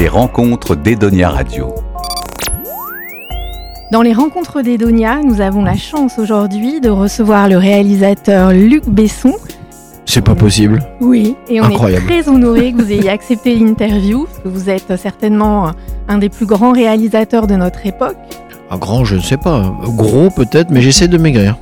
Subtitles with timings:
[0.00, 1.74] Les rencontres d'Edonia Radio.
[3.92, 9.34] Dans les rencontres d'Edonia, nous avons la chance aujourd'hui de recevoir le réalisateur Luc Besson.
[10.06, 10.82] C'est pas possible.
[11.02, 12.10] Oui, et on Incroyable.
[12.10, 15.72] est très honoré que vous ayez accepté l'interview, parce que vous êtes certainement
[16.08, 18.16] un des plus grands réalisateurs de notre époque,
[18.70, 19.70] Un grand, je ne sais pas.
[19.84, 21.58] Gros peut-être, mais j'essaie de maigrir.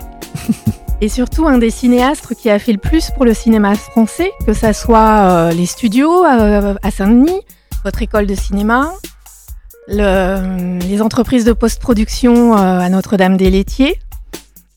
[1.00, 4.52] et surtout un des cinéastes qui a fait le plus pour le cinéma français, que
[4.52, 7.40] ça soit euh, les studios euh, à Saint-Denis,
[7.84, 8.90] votre école de cinéma,
[9.88, 13.98] le- les entreprises de post-production euh, à Notre-Dame-des-Laitiers.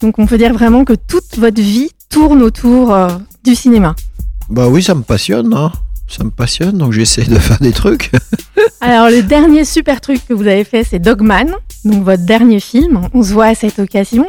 [0.02, 3.10] Donc on peut dire vraiment que toute votre vie tourne autour euh,
[3.44, 3.96] du cinéma.
[4.50, 5.54] Bah oui, ça me passionne.
[5.54, 5.72] Hein.
[6.08, 8.12] Ça me passionne, donc j'essaie de faire des trucs.
[8.82, 11.52] Alors le dernier super truc que vous avez fait, c'est Dogman,
[11.86, 13.02] donc votre dernier film.
[13.14, 14.28] On se voit à cette occasion.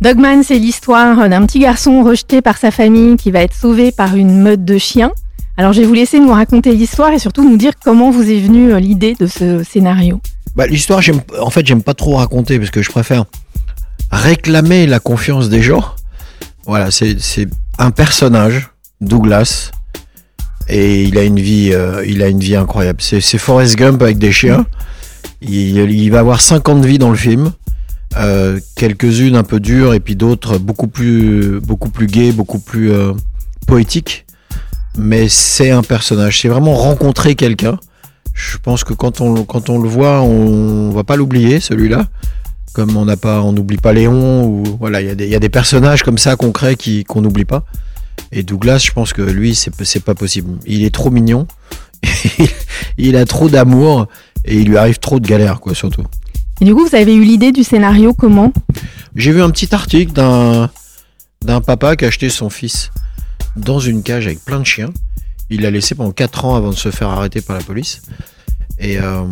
[0.00, 4.14] Dogman, c'est l'histoire d'un petit garçon rejeté par sa famille qui va être sauvé par
[4.16, 5.12] une meute de chiens.
[5.60, 8.40] Alors je vais vous laisser nous raconter l'histoire et surtout nous dire comment vous est
[8.40, 10.18] venue euh, l'idée de ce scénario.
[10.56, 11.02] Bah, l'histoire,
[11.38, 13.26] en fait, j'aime pas trop raconter parce que je préfère
[14.10, 15.84] réclamer la confiance des gens.
[16.64, 17.18] Voilà, c'est,
[17.76, 18.70] un personnage,
[19.02, 19.70] Douglas,
[20.66, 23.02] et il a une vie, euh, incroyable.
[23.02, 24.64] C'est, Forrest Gump avec des chiens.
[25.42, 27.52] Il, va avoir 50 vies dans le film.
[28.16, 32.90] Euh, quelques-unes un peu dures et puis d'autres beaucoup plus, beaucoup gaies, beaucoup plus
[33.66, 34.24] poétiques.
[34.98, 36.40] Mais c'est un personnage.
[36.40, 37.78] C'est vraiment rencontrer quelqu'un.
[38.34, 42.06] Je pense que quand on, quand on le voit, on va pas l'oublier, celui-là.
[42.72, 45.30] Comme on n'a pas, on n'oublie pas Léon ou voilà, il y, a des- il
[45.30, 47.64] y a des personnages comme ça qu'on crée qui qu'on n'oublie pas.
[48.30, 50.56] Et Douglas, je pense que lui, c'est c'est pas possible.
[50.66, 51.48] Il est trop mignon,
[52.98, 54.06] il a trop d'amour
[54.44, 56.04] et il lui arrive trop de galères, quoi, surtout.
[56.60, 58.52] Et du coup, vous avez eu l'idée du scénario comment?
[59.16, 60.70] J'ai vu un petit article d'un
[61.44, 62.90] d'un papa qui a acheté son fils
[63.56, 64.90] dans une cage avec plein de chiens.
[65.50, 68.02] Il l'a laissé pendant 4 ans avant de se faire arrêter par la police.
[68.78, 69.24] Et, euh,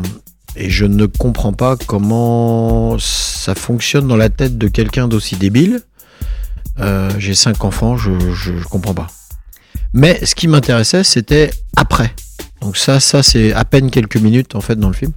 [0.56, 5.80] et je ne comprends pas comment ça fonctionne dans la tête de quelqu'un d'aussi débile.
[6.80, 9.08] Euh, J'ai cinq enfants, je, je comprends pas.
[9.92, 12.12] Mais ce qui m'intéressait, c'était après.
[12.60, 15.12] Donc ça, ça c'est à peine quelques minutes en fait dans le film.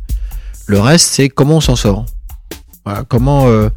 [0.67, 2.05] Le reste, c'est comment on s'en sort.
[2.85, 3.69] Voilà, comment euh,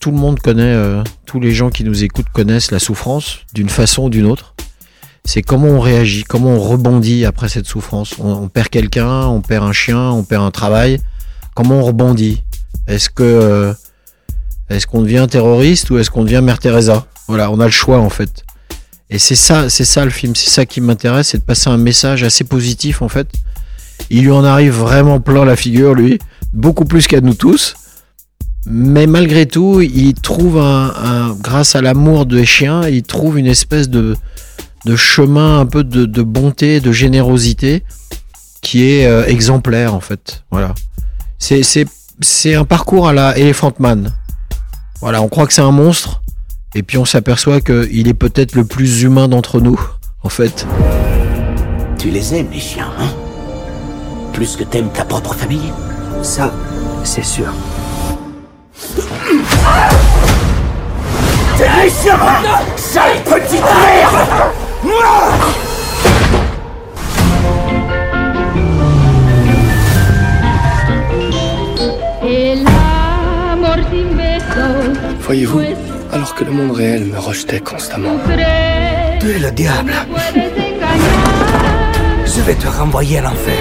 [0.00, 3.68] tout le monde connaît, euh, tous les gens qui nous écoutent connaissent la souffrance d'une
[3.68, 4.54] façon ou d'une autre.
[5.24, 8.14] C'est comment on réagit, comment on rebondit après cette souffrance.
[8.18, 11.00] On, on perd quelqu'un, on perd un chien, on perd un travail.
[11.54, 12.42] Comment on rebondit?
[12.88, 13.72] Est-ce que euh,
[14.68, 17.06] est-ce qu'on devient terroriste ou est-ce qu'on devient Mère Teresa?
[17.28, 18.44] Voilà, on a le choix en fait.
[19.10, 21.76] Et c'est ça, c'est ça le film, c'est ça qui m'intéresse, c'est de passer un
[21.76, 23.28] message assez positif en fait.
[24.10, 26.18] Il lui en arrive vraiment plein la figure, lui,
[26.52, 27.74] beaucoup plus qu'à nous tous.
[28.66, 33.46] Mais malgré tout, il trouve un, un- grâce à l'amour des chiens, il trouve une
[33.46, 34.16] espèce de,
[34.84, 37.82] de chemin un peu de, de bonté, de générosité
[38.60, 40.44] qui est euh, exemplaire en fait.
[40.52, 40.74] Voilà.
[41.38, 41.86] C'est, c'est,
[42.20, 44.12] c'est un parcours à la Elephant Man.
[45.00, 46.22] Voilà, on croit que c'est un monstre,
[46.76, 49.80] et puis on s'aperçoit qu'il est peut-être le plus humain d'entre nous,
[50.22, 50.64] en fait.
[51.98, 53.08] Tu les aimes, les chiens, hein?
[54.32, 55.72] Plus que t'aimes ta propre famille?
[56.22, 56.52] Ça,
[57.02, 57.52] c'est sûr.
[61.56, 61.90] T'es
[62.76, 64.52] Sale petite merde
[75.20, 75.60] Voyez-vous,
[76.12, 78.18] alors que le monde réel me rejetait constamment,
[79.20, 79.94] Tu es le diable.
[82.24, 83.54] Je vais te renvoyer à l'enfer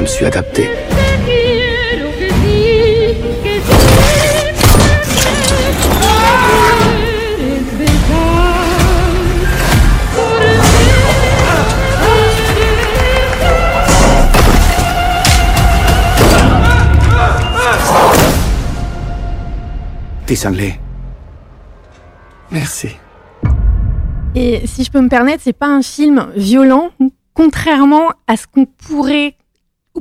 [0.00, 0.70] je me suis adapté.
[20.30, 20.78] T'es.
[22.52, 22.90] Merci.
[24.36, 26.90] Et si je peux me permettre, c'est pas un film violent,
[27.34, 29.34] contrairement à ce qu'on pourrait,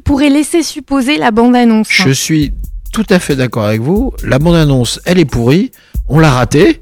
[0.03, 1.87] pourrait laisser supposer la bande-annonce.
[1.89, 2.53] Je suis
[2.93, 4.13] tout à fait d'accord avec vous.
[4.23, 5.71] La bande-annonce, elle est pourrie.
[6.07, 6.79] On l'a ratée.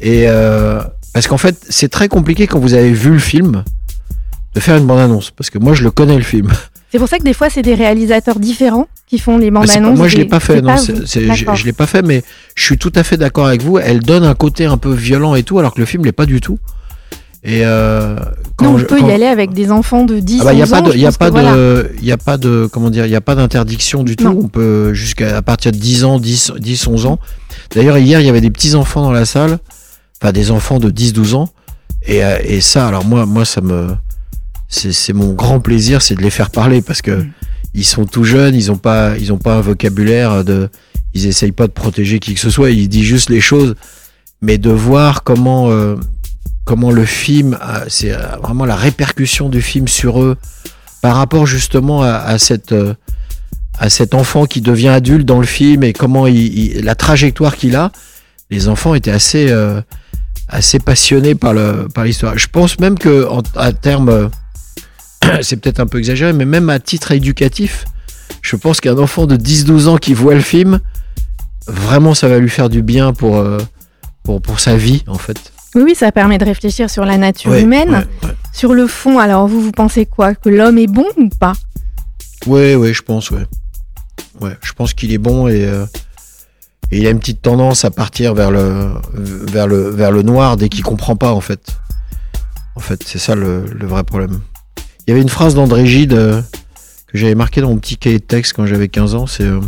[0.00, 0.80] Et euh,
[1.12, 3.64] parce qu'en fait, c'est très compliqué quand vous avez vu le film
[4.54, 5.32] de faire une bande-annonce.
[5.32, 6.48] Parce que moi, je le connais le film.
[6.92, 9.98] C'est pour ça que des fois, c'est des réalisateurs différents qui font les pas- bandes-annonces.
[9.98, 10.60] moi, je l'ai pas fait.
[10.60, 10.76] Non, pas
[11.54, 12.22] je, l'ai pas fait, mais
[12.54, 13.78] je suis tout à fait d'accord avec vous.
[13.78, 16.26] Elle donne un côté un peu violent et tout, alors que le film l'est pas
[16.26, 16.58] du tout.
[17.46, 18.16] Et euh,
[18.56, 20.52] quand Non, on je- peut quand- y aller avec des enfants de 10 Ah bah,
[20.54, 20.82] il y a 11 pas ans.
[20.88, 23.16] de, il y a pas de, il y a pas de, comment dire, il y
[23.16, 24.24] a pas d'interdiction du tout.
[24.24, 24.40] Non.
[24.44, 27.18] On peut jusqu'à à partir de 10 ans, 10, 10, 11 ans.
[27.74, 29.58] D'ailleurs, hier, il y avait des petits enfants dans la salle,
[30.22, 31.48] enfin des enfants de 10, 12 ans.
[32.06, 33.88] Et, euh, et ça, alors moi, moi, ça me,
[34.68, 37.30] c'est c'est mon grand plaisir, c'est de les faire parler parce que Mm.
[37.74, 40.70] Ils sont tout jeunes, ils ont pas, ils pas un vocabulaire de,
[41.12, 43.74] ils essayent pas de protéger qui que ce soit, ils disent juste les choses,
[44.40, 45.96] mais de voir comment, euh,
[46.64, 50.36] comment le film, c'est euh, vraiment la répercussion du film sur eux
[51.02, 52.94] par rapport justement à, cette, euh,
[53.78, 57.92] à cet enfant qui devient adulte dans le film et comment la trajectoire qu'il a,
[58.50, 59.52] les enfants étaient assez,
[60.48, 62.38] assez passionnés par le, par l'histoire.
[62.38, 64.30] Je pense même que en, à terme
[65.42, 67.84] c'est peut-être un peu exagéré, mais même à titre éducatif,
[68.42, 70.80] je pense qu'un enfant de 10-12 ans qui voit le film,
[71.66, 73.58] vraiment ça va lui faire du bien pour, euh,
[74.22, 75.52] pour, pour sa vie en fait.
[75.74, 77.90] Oui, oui, ça permet de réfléchir sur la nature Ouais, humaine.
[78.22, 78.34] ouais, ouais.
[78.52, 80.34] Sur le fond, alors vous, vous pensez quoi?
[80.36, 81.54] Que l'homme est bon ou pas?
[82.46, 83.44] Ouais, ouais, je pense, ouais.
[84.40, 85.84] Ouais, je pense qu'il est bon et, euh,
[86.92, 90.56] et il a une petite tendance à partir vers le, vers le, vers le noir
[90.56, 91.60] dès qu'il comprend pas, en fait.
[92.76, 94.40] En fait, c'est ça le, le vrai problème.
[95.06, 96.40] Il y avait une phrase d'André Gide euh,
[97.08, 99.60] que j'avais marquée dans mon petit cahier de texte quand j'avais 15 ans, c'est euh,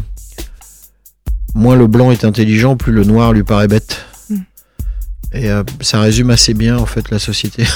[1.55, 4.07] Moins le blanc est intelligent, plus le noir lui paraît bête.
[4.31, 4.37] Mm.
[5.33, 7.67] Et euh, ça résume assez bien, en fait, la société.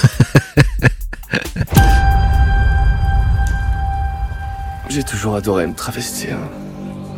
[4.89, 6.39] J'ai toujours adoré me travestir.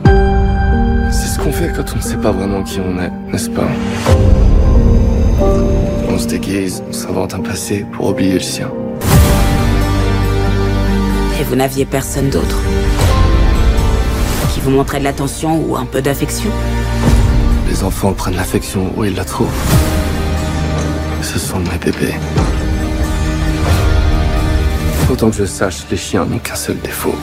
[0.04, 3.68] C'est ce qu'on fait quand on ne sait pas vraiment qui on est, n'est-ce pas?
[6.08, 8.72] On se déguise, on s'invente un passé pour oublier le sien.
[11.42, 12.56] Et vous n'aviez personne d'autre
[14.54, 16.48] Qui vous montrait de l'attention ou un peu d'affection
[17.68, 19.48] Les enfants prennent l'affection où ils la trouvent.
[21.20, 22.14] Ce sont mes bébés.
[25.10, 27.16] Autant que je sache, les chiens n'ont qu'un seul défaut.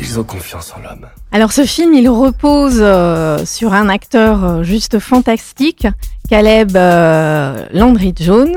[0.00, 1.06] Ils ont confiance en l'homme.
[1.30, 5.86] Alors ce film, il repose euh, sur un acteur euh, juste fantastique,
[6.28, 8.56] Caleb euh, Landry Jones,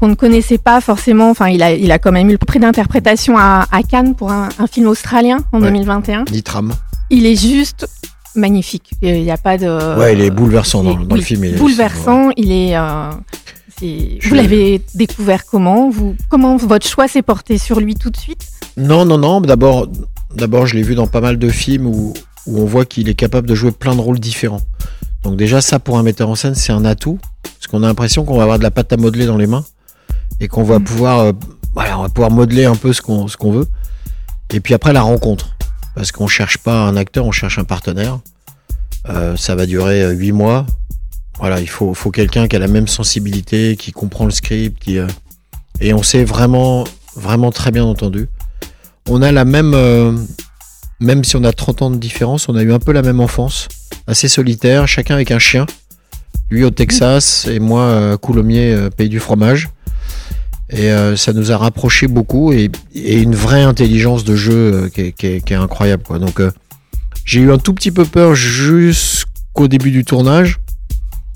[0.00, 1.30] qu'on ne connaissait pas forcément.
[1.30, 4.30] Enfin, il a, il a quand même eu le prix d'interprétation à, à Cannes pour
[4.30, 5.68] un, un film australien en Ouais.
[5.68, 6.24] 2021.
[6.30, 6.72] Nitram.
[7.10, 7.86] Il est juste
[8.34, 8.90] magnifique.
[9.02, 9.98] Il n'y a pas de.
[9.98, 11.44] Ouais, il est bouleversant dans, il est- dans le film.
[11.44, 12.30] il est- bouleversant.
[12.36, 12.76] Il est.
[12.76, 13.10] euh,
[13.80, 15.88] Je- Vous l'avez découvert comment?
[15.88, 18.46] Vous comment votre choix s'est porté sur lui tout de suite?
[18.76, 19.40] Non, non, non.
[19.40, 19.86] D'abord,
[20.34, 22.12] d'abord, je l'ai vu dans pas mal de films où,
[22.46, 24.60] où on voit qu'il est capable de jouer plein de rôles différents.
[25.22, 28.24] Donc déjà, ça pour un metteur en scène, c'est un atout, parce qu'on a l'impression
[28.24, 29.64] qu'on va avoir de la pâte à modeler dans les mains
[30.40, 30.84] et qu'on va Mm.
[30.84, 31.32] pouvoir, euh,
[31.74, 33.66] voilà, on va pouvoir modeler un peu ce qu'on ce qu'on veut.
[34.52, 35.50] Et puis après la rencontre,
[35.94, 38.18] parce qu'on cherche pas un acteur, on cherche un partenaire.
[39.08, 40.66] Euh, ça va durer euh, huit mois.
[41.38, 44.98] Voilà, il faut, faut quelqu'un qui a la même sensibilité, qui comprend le script, qui
[44.98, 45.06] euh,
[45.80, 46.84] et on s'est vraiment,
[47.14, 48.28] vraiment très bien entendu
[49.10, 50.12] on a la même, euh,
[51.00, 53.20] même si on a 30 ans de différence, on a eu un peu la même
[53.20, 53.66] enfance,
[54.06, 55.64] assez solitaire, chacun avec un chien.
[56.50, 59.70] Lui au Texas et moi à Coulommiers, pays du fromage.
[60.70, 65.26] Et euh, ça nous a rapprochés beaucoup et, une vraie intelligence de jeu euh, qui,
[65.26, 66.02] est, incroyable.
[66.02, 66.18] Quoi.
[66.18, 66.50] Donc euh,
[67.24, 70.58] j'ai eu un tout petit peu peur jusqu'au début du tournage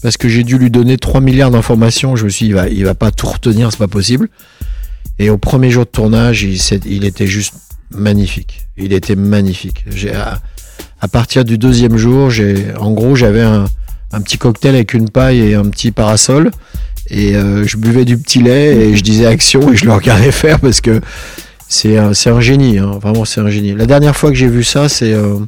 [0.03, 2.17] parce que j'ai dû lui donner 3 milliards d'informations.
[2.17, 4.29] Je me suis dit, il va, va pas tout retenir, c'est pas possible.
[5.19, 7.55] Et au premier jour de tournage, il, était juste
[7.91, 8.67] magnifique.
[8.77, 9.85] Il était magnifique.
[11.01, 12.31] À, partir du deuxième jour,
[12.81, 13.69] en gros, j'avais un
[14.23, 16.51] petit cocktail avec une paille et un petit parasol.
[17.15, 20.33] Et euh, je buvais du petit lait et je disais action et je le regardais
[20.43, 21.01] faire parce que
[21.69, 22.79] c'est un, un génie.
[22.79, 22.99] hein.
[23.03, 23.75] Vraiment, c'est un génie.
[23.75, 25.39] La dernière fois que j'ai vu ça, c'est, euh,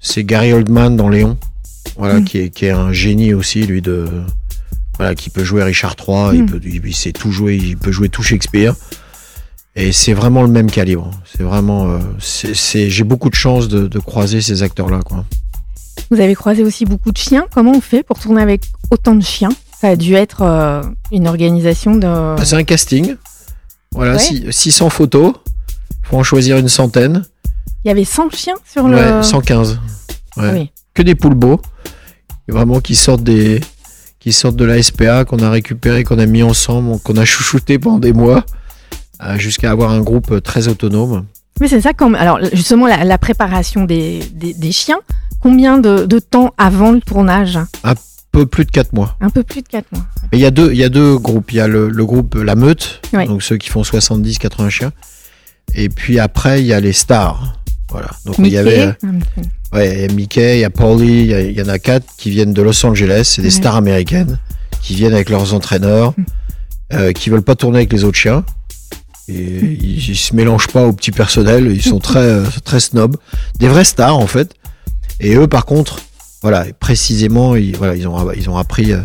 [0.00, 1.36] c'est Gary Oldman dans Léon.
[1.96, 2.24] Voilà, Mm.
[2.24, 4.06] qui, est, qui est un génie aussi, lui, de.
[4.96, 6.46] Voilà, qui peut jouer Richard III, il, Mm.
[6.46, 8.74] peut, il, il sait tout jouer, il peut jouer tout Shakespeare.
[9.76, 11.10] Et c'est vraiment le même calibre.
[11.36, 11.88] C'est vraiment.
[11.90, 15.24] euh, c'est, c'est- j'ai beaucoup de chance de, de croiser ces acteurs-là, quoi.
[16.10, 17.46] Vous avez croisé aussi beaucoup de chiens.
[17.52, 19.50] Comment on fait pour tourner avec autant de chiens?
[19.80, 22.06] Ça a dû être euh, une organisation de.
[22.36, 23.16] Bah, c'est un casting.
[23.92, 24.18] Voilà, Ouais.
[24.18, 25.34] six- 600 photos.
[26.02, 27.24] Faut en choisir une centaine.
[27.84, 28.96] Il y avait 100 chiens sur le.
[28.96, 29.78] Ouais, 115.
[30.36, 30.44] Ouais.
[30.48, 30.70] Ah oui.
[30.94, 31.60] Que des poules beaux.
[32.48, 33.60] Vraiment qui sortent des.
[34.20, 37.78] Qui sortent de la SPA, qu'on a récupéré, qu'on a mis ensemble, qu'on a chouchouté
[37.78, 38.44] pendant des mois,
[39.22, 41.26] euh, jusqu'à avoir un groupe euh, très autonome.
[41.60, 42.14] Mais c'est ça, comme.
[42.14, 44.98] Alors, justement, la, la préparation des, des, des chiens,
[45.40, 47.58] combien de, de temps avant le tournage?
[48.34, 49.16] Peu plus de 4 mois.
[49.20, 50.04] Un peu plus de 4 mois.
[50.32, 51.52] Mais il y a deux, il y a deux groupes.
[51.52, 53.26] Il y a le, le groupe La Meute, Ouais.
[53.26, 54.92] donc ceux qui font 70-80 chiens.
[55.74, 57.58] Et puis après, il y a les stars.
[57.90, 58.10] Voilà.
[58.26, 58.92] Donc il y avait euh,
[59.72, 62.30] ouais, il y a Mickey, il y a Paulie, il y en a quatre qui
[62.30, 63.22] viennent de Los Angeles.
[63.34, 63.54] C'est des Ouais.
[63.54, 64.38] stars américaines
[64.82, 66.24] qui viennent avec leurs entraîneurs, Mm.
[66.94, 68.44] euh, qui veulent pas tourner avec les autres chiens.
[69.28, 69.34] Et
[69.80, 71.70] ils, ils se mélangent pas au petit personnel.
[71.72, 73.16] Ils sont très euh, très snobs.
[73.58, 74.54] Des vrais stars en fait.
[75.20, 76.00] Et eux, par contre,
[76.44, 78.92] voilà, précisément, ils, voilà, ils ont ils ont appris.
[78.92, 79.00] euh,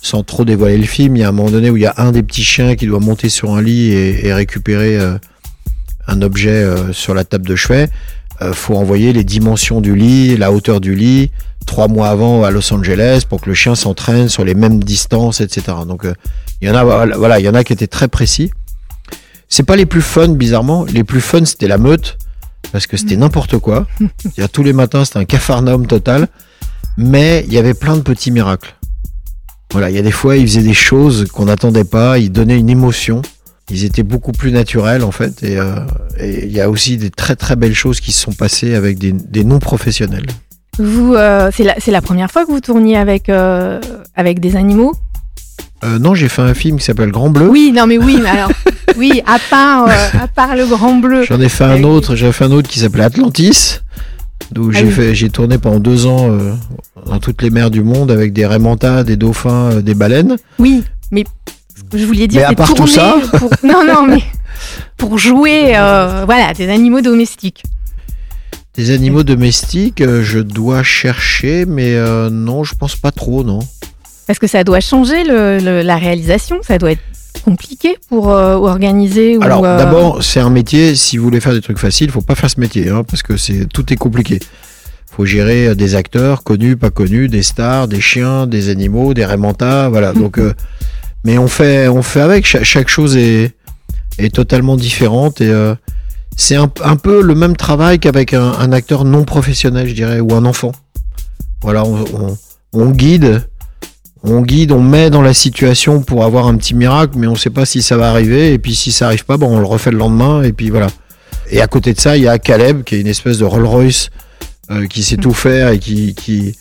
[0.00, 1.94] sans trop dévoiler le film, il y a un moment donné où il y a
[1.96, 5.16] un des petits chiens qui doit monter sur un lit et, et récupérer euh,
[6.06, 7.88] un objet euh, sur la table de chevet.
[8.42, 11.30] Euh, faut envoyer les dimensions du lit, la hauteur du lit,
[11.64, 15.40] trois mois avant à Los Angeles pour que le chien s'entraîne sur les mêmes distances,
[15.40, 15.62] etc.
[15.88, 16.06] Donc
[16.60, 18.50] il y en a, voilà, il y en a qui étaient très précis.
[19.48, 20.84] C'est pas les plus fun, bizarrement.
[20.84, 22.18] Les plus fun, c'était la meute
[22.72, 23.86] parce que c'était n'importe quoi.
[24.52, 26.28] Tous les matins, c'était un cafarnaum total.
[26.96, 28.74] Mais il y avait plein de petits miracles.
[29.72, 32.18] Voilà, il y a des fois, ils faisaient des choses qu'on n'attendait pas.
[32.18, 33.22] Ils donnaient une émotion.
[33.70, 35.42] Ils étaient beaucoup plus naturels en fait.
[35.42, 35.80] Et euh,
[36.20, 39.12] il y a aussi des très très belles choses qui se sont passées avec des,
[39.12, 40.26] des non-professionnels.
[40.78, 43.80] Vous, euh, c'est la, première fois que vous tourniez avec, euh,
[44.16, 44.94] avec des animaux?
[45.84, 47.48] Euh, non, j'ai fait un film qui s'appelle Grand Bleu.
[47.48, 48.50] Oui, non mais oui, mais alors,
[48.96, 51.24] oui, à part, euh, à part le grand bleu.
[51.24, 53.80] J'en ai fait un autre, j'ai fait un autre qui s'appelait Atlantis,
[54.58, 54.90] où Ah j'ai oui.
[54.92, 56.54] fait, j'ai tourné pendant deux ans euh,
[57.06, 60.36] dans toutes les mers du monde avec des raimentas, des dauphins, euh, des baleines.
[60.58, 61.24] Oui, mais
[61.94, 64.22] je voulais dire, Mais à part tout ça pour- Non, non, mais
[64.96, 67.62] pour jouer, euh, voilà, des animaux domestiques.
[68.76, 71.94] Des animaux domestiques, je dois chercher, mais
[72.30, 73.60] non, je pense pas trop, non.
[74.26, 77.02] Parce que ça doit changer le- le- la réalisation, ça doit être
[77.44, 79.38] compliqué pour euh, organiser.
[79.40, 80.94] Alors ou, euh, d'abord, c'est un métier.
[80.96, 83.36] Si vous voulez faire des trucs faciles, faut pas faire ce métier, hein, parce que
[83.36, 84.40] c'est tout est compliqué.
[85.10, 89.24] Faut gérer euh, des acteurs connus, pas connus, des stars, des chiens, des animaux, des
[89.24, 90.12] raimentas, voilà.
[90.12, 90.54] Donc, euh,
[91.24, 92.46] mais on fait, on fait avec.
[92.46, 93.52] Cha- chaque chose est
[94.18, 95.52] est totalement différente et
[96.36, 100.20] c'est un, un peu le même travail qu'avec un, un acteur non professionnel, je dirais,
[100.20, 100.70] ou un enfant.
[101.62, 102.38] Voilà, on, on,
[102.72, 103.42] on guide,
[104.24, 107.50] on guide, on met dans la situation pour avoir un petit miracle, mais on sait
[107.50, 108.54] pas si ça va arriver.
[108.54, 110.42] Et puis si ça arrive pas, bon, on le refait le lendemain.
[110.42, 110.86] Et puis voilà.
[111.50, 113.66] Et à côté de ça, il y a Caleb, qui est une espèce de Rolls
[113.66, 114.10] Royce,
[114.70, 116.56] euh, qui sait tout faire et qui, qui,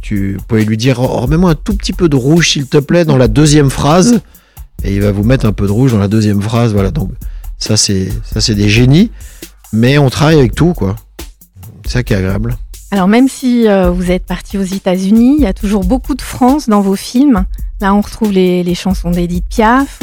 [0.00, 3.04] tu pouvez lui dire, oh, remets-moi un tout petit peu de rouge, s'il te plaît,
[3.04, 4.20] dans la deuxième phrase.
[4.82, 6.72] Et il va vous mettre un peu de rouge dans la deuxième phrase.
[6.72, 6.90] Voilà.
[6.90, 7.12] Donc
[7.56, 9.12] ça, c'est ça, c'est des génies.
[9.72, 10.96] Mais on travaille avec tout, quoi.
[11.84, 12.56] C'est ça qui est agréable.
[12.92, 16.22] Alors même si euh, vous êtes parti aux États-Unis, il y a toujours beaucoup de
[16.22, 17.44] France dans vos films.
[17.80, 20.00] Là, on retrouve les, chansons d'Edith Piaf.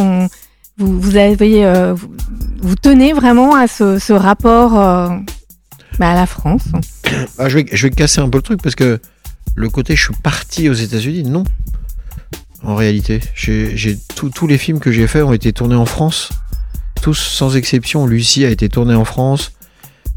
[1.66, 1.96] euh,
[2.62, 5.10] vous, tenez vraiment à ce, rapport euh,
[6.00, 6.64] bah, à la France.
[7.40, 9.00] Ah, je, vais, casser un peu le truc parce que
[9.56, 11.46] le côté je suis parti aux États-Unis, non.
[12.64, 13.22] En réalité,
[14.16, 16.30] tous les films que j'ai faits ont été tournés en France.
[17.02, 18.06] Tous sans exception.
[18.08, 19.54] Lucie a été tournée en France.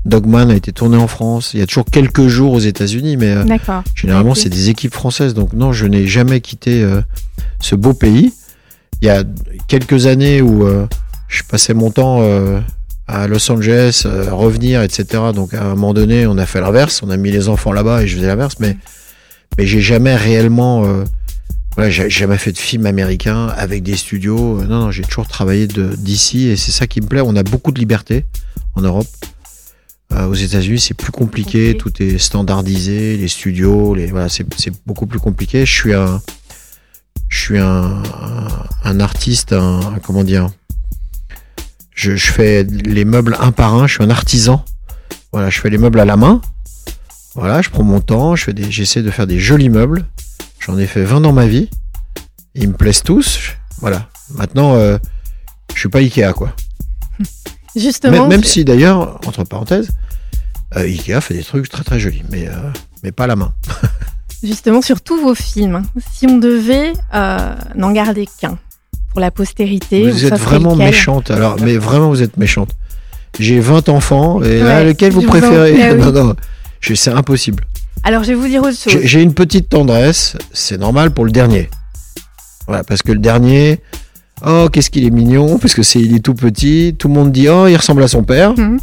[0.07, 1.52] Dogman a été tourné en France.
[1.54, 3.45] Il y a toujours quelques jours aux États-Unis, mais euh,
[3.95, 5.35] généralement c'est des équipes françaises.
[5.35, 7.02] Donc non, je n'ai jamais quitté euh,
[7.61, 8.33] ce beau pays.
[9.02, 9.25] Il y a
[9.69, 10.87] quelques années où euh,
[11.28, 12.23] je passais mon temps
[13.07, 15.04] à Los Angeles, revenir, etc.
[15.35, 17.02] Donc à un moment donné, on a fait l'inverse.
[17.02, 18.57] On a mis les enfants là-bas et je faisais l'inverse.
[18.59, 18.76] Mais
[19.59, 20.87] mais j'ai jamais réellement,
[21.76, 24.62] voilà, j'ai jamais fait de film américain avec des studios.
[24.62, 27.21] Non, non, j'ai toujours travaillé d'ici et c'est ça qui me plaît.
[27.25, 28.25] On a beaucoup de liberté
[28.75, 29.09] en Europe.
[30.12, 34.73] Euh, aux États-Unis, c'est plus compliqué, tout est standardisé, les studios, les voilà, c'est c'est
[34.85, 35.64] beaucoup plus compliqué.
[35.64, 36.21] Je suis un,
[37.29, 38.49] je suis un, un,
[38.85, 40.49] un artiste, un, un- comment dire,
[41.95, 43.87] je, je fais les meubles un par un.
[43.87, 44.64] Je suis un artisan.
[45.33, 46.40] Voilà, je fais les meubles à la main.
[47.37, 50.05] Voilà, je prends mon temps, je fais des, j'essaie de faire des jolis meubles.
[50.59, 51.71] J'en ai fait 20 dans ma vie.
[52.57, 53.38] Ils me plaisent tous.
[53.81, 54.09] Voilà.
[54.35, 54.99] Maintenant, euh,
[55.73, 56.52] je suis pas Ikea, quoi.
[57.76, 59.93] Justement, Même, même si d'ailleurs, entre parenthèses,
[60.76, 62.52] euh, Ikea fait des trucs très très jolis, mais, euh,
[63.02, 63.52] mais pas à la main.
[64.42, 68.58] justement sur tous vos films, si on devait euh, n'en garder qu'un
[69.10, 71.30] pour la postérité, vous êtes vraiment méchante.
[71.30, 72.70] Alors, mais vraiment, vous êtes méchante.
[73.38, 75.98] J'ai 20 enfants, et là, Ouais, lequel vous je vous en- préférez oui.
[75.98, 76.36] Non, non,
[76.80, 77.64] c'est impossible.
[78.02, 79.00] Alors je vais vous dire autre chose.
[79.02, 81.68] J'ai une petite tendresse, c'est normal pour le dernier.
[82.66, 83.80] Voilà, parce que le dernier,
[84.46, 87.30] oh, qu'est-ce qu'il est mignon, parce que c'est il est tout petit, tout le monde
[87.32, 88.56] dit, oh, il ressemble à son père.
[88.56, 88.78] Mhm.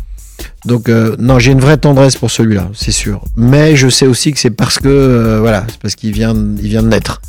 [0.66, 3.22] Donc, euh, non, j'ai une vraie tendresse pour celui-là, c'est sûr.
[3.36, 6.68] Mais je sais aussi que c'est parce que, euh, voilà, c'est parce qu'il vient, il
[6.70, 7.22] vient de naître.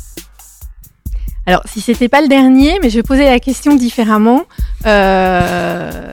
[1.45, 4.43] Alors, si c'était pas le dernier, mais je vais poser la question différemment.
[4.85, 6.11] Euh,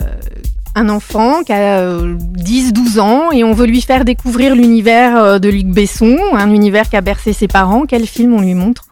[0.74, 5.48] un enfant qui a euh, 10-12 ans et on veut lui faire découvrir l'univers de
[5.48, 7.84] Luc Besson, un univers qui a bercé ses parents.
[7.86, 8.84] Quel film on lui montre?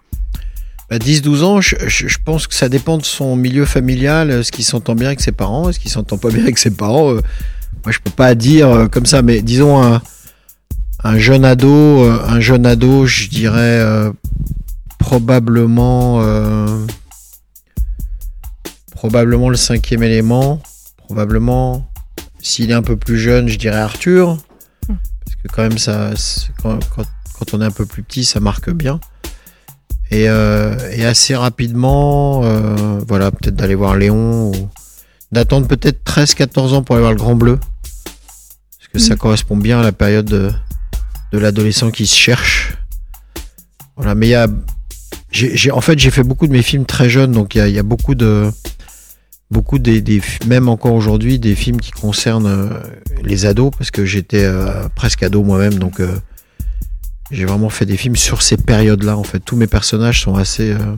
[0.90, 4.64] Bah, 10-12 ans, je, je- pense que ça dépend de son milieu familial, est-ce qu'il
[4.64, 7.14] s'entend bien avec ses parents, est-ce qu'il s'entend pas bien avec ses parents.
[7.85, 10.00] Moi, je peux pas dire euh, comme ça, mais disons un,
[11.03, 14.11] un jeune ado, euh, un jeune ado, je dirais euh,
[14.99, 16.87] probablement, euh,
[18.93, 20.61] probablement le cinquième élément,
[20.97, 21.87] probablement
[22.41, 24.38] s'il est un peu plus jeune, je dirais Arthur,
[24.87, 26.11] parce que quand même ça,
[26.62, 27.05] quand, quand-
[27.38, 29.00] quand on est un peu plus petit, ça marque bien.
[30.12, 32.43] Et, euh, et assez rapidement,
[33.09, 34.69] voilà, peut-être d'aller voir Léon, ou
[35.33, 37.59] d'attendre peut-être 13-14 ans pour aller voir le Grand Bleu.
[38.95, 39.19] Que ça Mhm.
[39.19, 40.51] correspond bien à la période de,
[41.33, 42.75] de l'adolescent qui se cherche.
[43.97, 44.47] Voilà, mais il y a.
[45.75, 47.75] en fait, j'ai fait beaucoup de mes films très jeunes, donc il y a, il
[47.75, 48.51] y a beaucoup de.
[49.51, 52.69] Beaucoup des, des- même encore aujourd'hui, des films qui concernent euh,
[53.23, 56.17] les ados, parce que j'étais euh, presque ado moi-même, donc euh,
[57.31, 59.17] j'ai vraiment fait des films sur ces périodes-là.
[59.17, 60.97] En fait, tous mes personnages sont assez, euh,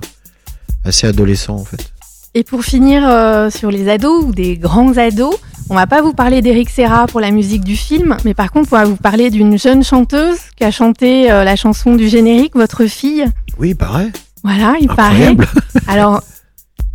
[0.85, 1.93] assez adolescents, en fait.
[2.35, 3.03] Et pour finir
[3.51, 5.35] sur les ados ou des grands ados,
[5.69, 8.69] on va pas vous parler d'Eric Serra pour la musique du film, mais par contre,
[8.73, 12.55] on va vous parler d'une jeune chanteuse qui a chanté euh, la chanson du générique,
[12.55, 13.25] votre fille.
[13.59, 14.11] Oui, pareil.
[14.45, 15.45] Voilà, il Incroyable.
[15.47, 15.83] paraît.
[15.89, 16.23] Alors,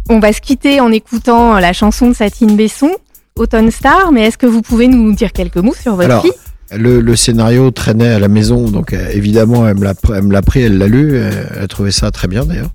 [0.10, 2.92] on va se quitter en écoutant la chanson de Satine Besson,
[3.36, 6.32] Autumn Star, mais est-ce que vous pouvez nous dire quelques mots sur votre Alors, fille?
[6.74, 9.84] Le, le scénario traînait à la maison, donc euh, évidemment, elle me
[10.32, 12.70] l'a pris, elle l'a lu, euh, elle a trouvé ça très bien d'ailleurs.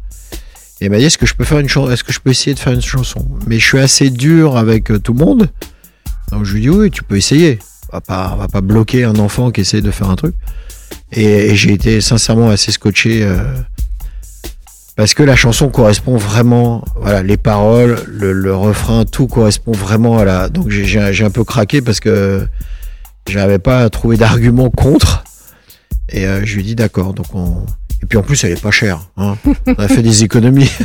[0.83, 2.29] Et elle m'a dit est-ce que je peux faire une chanson, est-ce que je peux
[2.29, 3.27] essayer de faire une chanson?
[3.47, 5.49] Mais je suis assez dur avec euh, tout le monde,
[6.31, 7.59] donc je lui dis oui, tu peux essayer.
[7.93, 10.35] On va pas, va pas bloquer un enfant qui essaie de faire un truc.
[11.13, 13.39] Et, j'ai été sincèrement assez scotché euh,
[14.97, 20.25] parce que la chanson correspond vraiment, voilà, les paroles, le, refrain, tout correspond vraiment à
[20.25, 20.49] la.
[20.49, 22.47] Donc j'ai- un peu craqué parce que
[23.29, 25.25] j'avais pas trouvé d'argument contre.
[26.09, 27.15] Et euh, je lui dit d'accord.
[28.03, 29.01] Et puis en plus, elle est pas chère.
[29.17, 29.37] Hein.
[29.67, 30.71] On a fait des économies.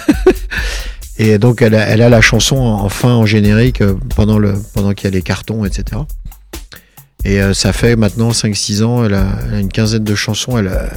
[1.24, 4.54] Et donc elle a, elle a la chanson en fin en générique euh, pendant le
[4.74, 6.02] pendant qu'il y a les cartons, etc.
[7.24, 9.06] Et euh, ça fait maintenant 5-6 ans.
[9.06, 10.58] Elle a, elle a une quinzaine de chansons.
[10.58, 10.90] Elle a-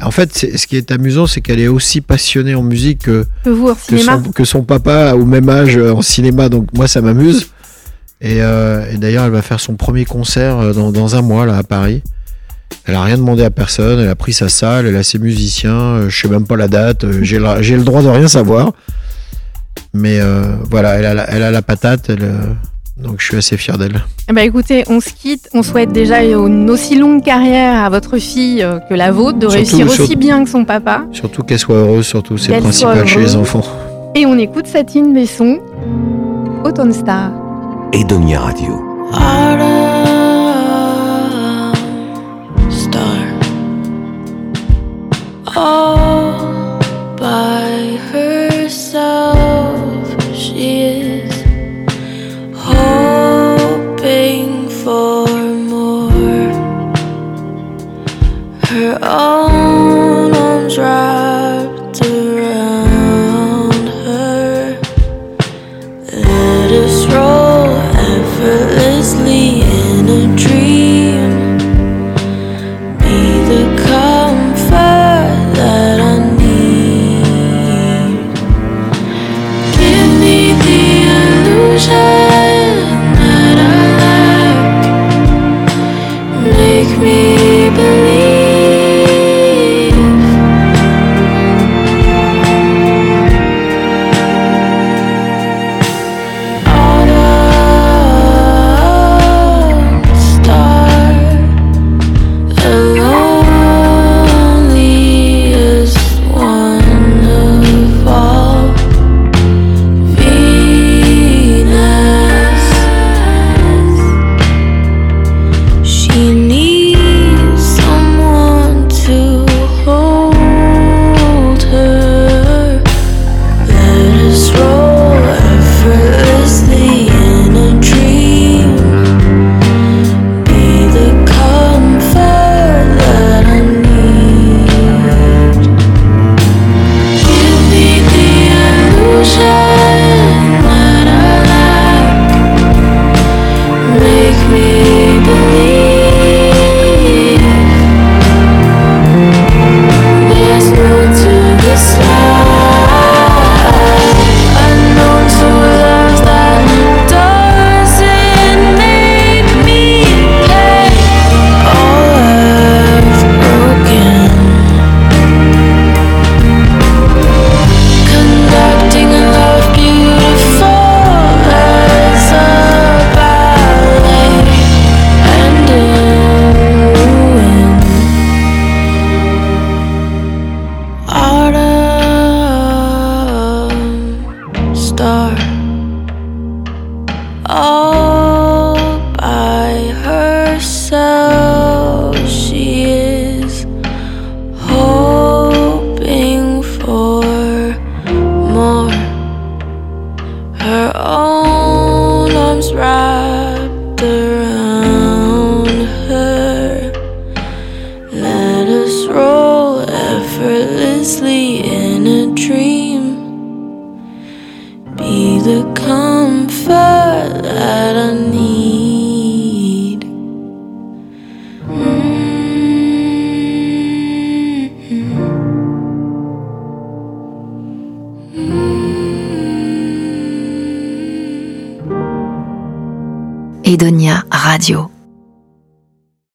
[0.00, 3.74] En fait, ce qui est amusant, c'est qu'elle est aussi passionnée en musique que, vous
[3.74, 6.48] que son, que son papa au même âge euh, en cinéma.
[6.48, 7.48] Donc moi, ça m'amuse.
[8.20, 11.46] Et, euh, et d'ailleurs, elle va faire son premier concert euh, dans, dans un mois
[11.46, 12.02] là à Paris.
[12.86, 13.98] Elle a rien demandé à personne.
[13.98, 14.86] Elle a pris sa salle.
[14.86, 15.72] Elle a ses musiciens.
[15.74, 17.02] euh, je sais même pas la date.
[17.02, 18.72] euh, j'ai le droit de rien savoir.
[19.94, 22.10] Mais euh, voilà, elle a, la, elle a la patate.
[22.10, 22.32] Elle, euh,
[22.96, 24.02] donc je suis assez fier d'elle.
[24.28, 25.48] Eh ben, écoutez, on se quitte.
[25.54, 29.48] On souhaite déjà une aussi longue carrière à votre fille euh, que la vôtre, de
[29.48, 31.04] Surtout- réussir aussi surtout- bien que son papa.
[31.12, 33.62] Surtout qu'elle soit heureuse, surtout c'est principal chez les enfants.
[34.16, 35.58] Et on écoute Satine Besson,
[36.64, 37.30] Autumn Star.
[37.92, 38.80] Edonia Radio.
[39.12, 39.70] Autumn
[42.70, 43.16] star
[45.56, 46.23] all